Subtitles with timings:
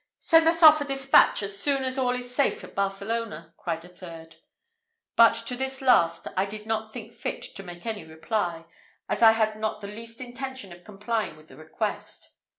[0.21, 3.87] "Send us off a despatch as soon as all is safe at Barcelona," cried a
[3.87, 4.37] third;
[5.15, 8.65] but to this last I did not think fit to make any reply,
[9.07, 12.33] as I had not the least intention of complying with the request.